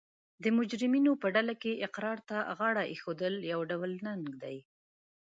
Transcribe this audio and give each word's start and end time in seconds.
د 0.43 0.45
مجرمینو 0.57 1.11
په 1.21 1.27
ډله 1.35 1.53
کې 1.61 1.81
اقرار 1.87 2.17
ته 2.29 2.37
غاړه 2.57 2.83
ایښول 2.91 3.33
یو 3.51 3.59
ډول 3.71 3.91
ننګ 4.07 4.25
دی 4.43 4.57